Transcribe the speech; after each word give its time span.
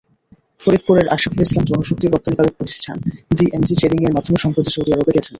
ফরিদপুরের 0.59 1.07
আশরাফুল 1.07 1.41
ইসলাম 1.43 1.65
জনশক্তি 1.69 2.05
রপ্তানিকারক 2.07 2.53
প্রতিষ্ঠান 2.57 2.97
জিএমজি 3.37 3.73
ট্রেডিংয়ের 3.75 4.15
মাধ্যমে 4.15 4.41
সম্প্রতি 4.43 4.69
সৌদি 4.71 4.91
আরবে 4.93 5.15
গেছেন। 5.15 5.29